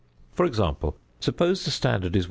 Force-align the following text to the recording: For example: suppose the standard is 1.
For 0.33 0.47
example: 0.47 0.97
suppose 1.19 1.63
the 1.63 1.69
standard 1.69 2.15
is 2.15 2.19
1. 2.19 2.19